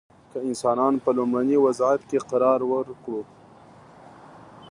که 0.31 0.37
انسانان 0.47 0.93
په 1.03 1.09
لومړني 1.17 1.57
وضعیت 1.65 2.01
کې 2.09 2.19
قرار 2.29 2.59
ورکړو. 2.71 3.21